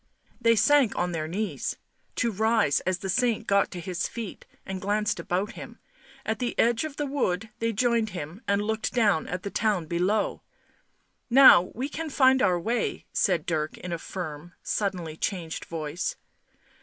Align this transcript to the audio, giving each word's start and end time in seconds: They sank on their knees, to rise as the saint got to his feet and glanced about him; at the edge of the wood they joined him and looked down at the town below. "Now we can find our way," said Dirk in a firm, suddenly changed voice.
They 0.41 0.55
sank 0.55 0.95
on 0.97 1.11
their 1.11 1.27
knees, 1.27 1.77
to 2.15 2.31
rise 2.31 2.79
as 2.87 2.97
the 2.97 3.07
saint 3.07 3.45
got 3.45 3.69
to 3.69 3.79
his 3.79 4.07
feet 4.07 4.47
and 4.65 4.81
glanced 4.81 5.19
about 5.19 5.51
him; 5.51 5.77
at 6.25 6.39
the 6.39 6.57
edge 6.57 6.83
of 6.85 6.95
the 6.97 7.05
wood 7.05 7.51
they 7.59 7.71
joined 7.71 8.09
him 8.09 8.41
and 8.47 8.63
looked 8.63 8.93
down 8.95 9.27
at 9.27 9.43
the 9.43 9.51
town 9.51 9.85
below. 9.85 10.41
"Now 11.29 11.69
we 11.75 11.87
can 11.87 12.09
find 12.09 12.41
our 12.41 12.59
way," 12.59 13.05
said 13.13 13.45
Dirk 13.45 13.77
in 13.77 13.91
a 13.91 13.99
firm, 13.99 14.53
suddenly 14.63 15.15
changed 15.15 15.65
voice. 15.65 16.15